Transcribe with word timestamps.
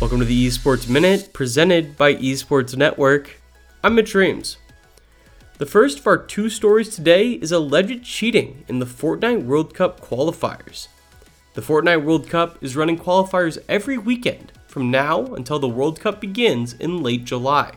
Welcome 0.00 0.20
to 0.20 0.24
the 0.24 0.46
Esports 0.46 0.88
Minute, 0.88 1.34
presented 1.34 1.98
by 1.98 2.14
Esports 2.14 2.74
Network. 2.74 3.38
I'm 3.84 3.96
Mitch 3.96 4.14
Reams. 4.14 4.56
The 5.58 5.66
first 5.66 5.98
of 5.98 6.06
our 6.06 6.16
two 6.16 6.48
stories 6.48 6.96
today 6.96 7.32
is 7.32 7.52
alleged 7.52 8.02
cheating 8.02 8.64
in 8.66 8.78
the 8.78 8.86
Fortnite 8.86 9.44
World 9.44 9.74
Cup 9.74 10.00
qualifiers. 10.00 10.88
The 11.52 11.60
Fortnite 11.60 12.02
World 12.02 12.30
Cup 12.30 12.56
is 12.64 12.76
running 12.76 12.98
qualifiers 12.98 13.58
every 13.68 13.98
weekend 13.98 14.52
from 14.66 14.90
now 14.90 15.26
until 15.34 15.58
the 15.58 15.68
World 15.68 16.00
Cup 16.00 16.18
begins 16.18 16.72
in 16.72 17.02
late 17.02 17.26
July. 17.26 17.74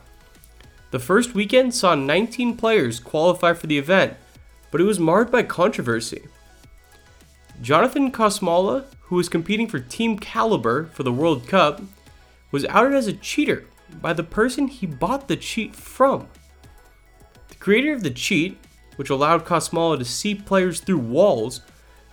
The 0.92 1.00
first 1.00 1.36
weekend 1.36 1.76
saw 1.76 1.94
19 1.94 2.56
players 2.56 3.02
qualify 3.02 3.52
for 3.52 3.68
the 3.68 3.78
event, 3.78 4.14
but 4.72 4.80
it 4.80 4.86
was 4.86 4.98
marred 4.98 5.30
by 5.30 5.44
controversy. 5.44 6.24
Jonathan 7.62 8.14
Kosmala, 8.14 8.86
who 9.02 9.18
was 9.18 9.28
competing 9.28 9.68
for 9.68 9.82
Team 9.82 10.18
Kaliber 10.18 10.90
for 10.92 11.04
the 11.04 11.12
World 11.12 11.50
Cup, 11.50 11.82
was 12.54 12.66
outed 12.66 12.94
as 12.94 13.08
a 13.08 13.14
cheater 13.14 13.66
by 14.00 14.14
the 14.14 14.24
person 14.24 14.68
he 14.68 14.86
bought 14.86 15.28
the 15.28 15.36
cheat 15.36 15.76
from. 15.76 16.28
The 17.50 17.56
creator 17.56 17.94
of 17.94 18.04
the 18.04 18.12
cheat, 18.12 18.58
which 18.96 19.10
allowed 19.10 19.44
Kosmala 19.44 19.98
to 19.98 20.06
see 20.06 20.36
players 20.36 20.80
through 20.80 21.00
walls, 21.00 21.62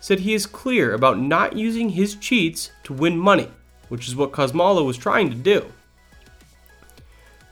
said 0.01 0.21
he 0.21 0.33
is 0.33 0.47
clear 0.47 0.95
about 0.95 1.21
not 1.21 1.57
using 1.57 1.91
his 1.91 2.15
cheats 2.15 2.71
to 2.85 2.95
win 2.95 3.19
money, 3.19 3.51
which 3.91 4.09
is 4.09 4.17
what 4.17 4.33
Kosmala 4.33 4.83
was 4.83 4.97
trying 4.97 5.29
to 5.29 5.37
do. 5.37 5.71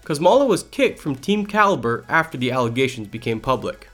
Kosmala 0.05 0.48
was 0.48 0.62
kicked 0.62 0.98
from 0.98 1.14
Team 1.14 1.47
Kaliber 1.47 2.06
after 2.09 2.39
the 2.39 2.50
allegations 2.50 3.09
became 3.09 3.39
public. 3.39 3.89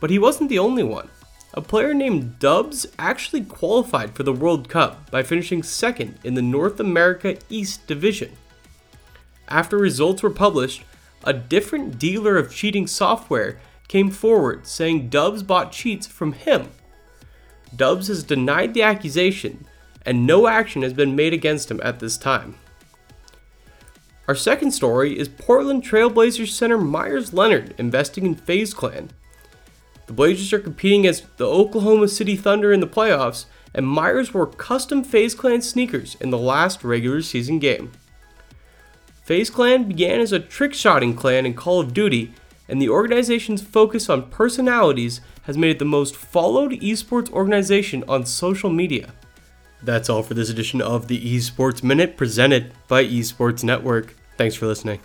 But 0.00 0.10
he 0.10 0.18
wasn't 0.18 0.50
the 0.50 0.58
only 0.58 0.82
one. 0.82 1.08
A 1.54 1.62
player 1.62 1.94
named 1.94 2.38
Dubs 2.38 2.86
actually 2.98 3.42
qualified 3.42 4.14
for 4.14 4.22
the 4.22 4.32
World 4.32 4.68
Cup 4.68 5.10
by 5.10 5.22
finishing 5.22 5.62
second 5.62 6.18
in 6.22 6.34
the 6.34 6.42
North 6.42 6.78
America 6.78 7.38
East 7.48 7.86
Division. 7.86 8.32
After 9.48 9.78
results 9.78 10.22
were 10.22 10.30
published, 10.30 10.84
a 11.24 11.32
different 11.32 11.98
dealer 11.98 12.36
of 12.36 12.54
cheating 12.54 12.86
software 12.86 13.58
came 13.88 14.10
forward 14.10 14.66
saying 14.66 15.08
Dubs 15.08 15.42
bought 15.42 15.72
cheats 15.72 16.06
from 16.06 16.32
him. 16.32 16.68
Dubs 17.74 18.08
has 18.08 18.22
denied 18.22 18.74
the 18.74 18.82
accusation, 18.82 19.64
and 20.04 20.26
no 20.26 20.46
action 20.46 20.82
has 20.82 20.92
been 20.92 21.16
made 21.16 21.32
against 21.32 21.70
him 21.70 21.80
at 21.82 21.98
this 21.98 22.18
time. 22.18 22.56
Our 24.26 24.34
second 24.34 24.72
story 24.72 25.18
is 25.18 25.28
Portland 25.28 25.82
Trailblazers 25.82 26.50
center 26.50 26.76
Meyers 26.76 27.32
Leonard 27.32 27.74
investing 27.78 28.26
in 28.26 28.34
FaZe 28.34 28.74
Clan. 28.74 29.10
The 30.08 30.14
Blazers 30.14 30.54
are 30.54 30.58
competing 30.58 31.00
against 31.00 31.36
the 31.36 31.46
Oklahoma 31.46 32.08
City 32.08 32.34
Thunder 32.34 32.72
in 32.72 32.80
the 32.80 32.86
playoffs, 32.86 33.44
and 33.74 33.86
Meyers 33.86 34.32
wore 34.32 34.46
custom 34.46 35.04
FaZe 35.04 35.34
Clan 35.34 35.60
sneakers 35.60 36.16
in 36.18 36.30
the 36.30 36.38
last 36.38 36.82
regular 36.82 37.20
season 37.20 37.58
game. 37.58 37.92
FaZe 39.22 39.50
Clan 39.50 39.86
began 39.86 40.18
as 40.20 40.32
a 40.32 40.40
trick 40.40 40.72
shotting 40.72 41.14
clan 41.14 41.44
in 41.44 41.52
Call 41.52 41.78
of 41.78 41.92
Duty, 41.92 42.32
and 42.70 42.80
the 42.80 42.88
organization's 42.88 43.60
focus 43.60 44.08
on 44.08 44.30
personalities 44.30 45.20
has 45.42 45.58
made 45.58 45.72
it 45.72 45.78
the 45.78 45.84
most 45.84 46.16
followed 46.16 46.72
esports 46.72 47.30
organization 47.30 48.02
on 48.08 48.24
social 48.24 48.70
media. 48.70 49.12
That's 49.82 50.08
all 50.08 50.22
for 50.22 50.32
this 50.32 50.48
edition 50.48 50.80
of 50.80 51.08
the 51.08 51.20
Esports 51.20 51.82
Minute 51.82 52.16
presented 52.16 52.72
by 52.88 53.04
Esports 53.04 53.62
Network. 53.62 54.14
Thanks 54.38 54.54
for 54.54 54.66
listening. 54.66 55.00